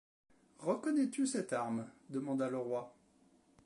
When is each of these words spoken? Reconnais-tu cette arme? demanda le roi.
Reconnais-tu 0.57 1.27
cette 1.27 1.53
arme? 1.53 1.85
demanda 2.09 2.49
le 2.49 2.57
roi. 2.57 2.95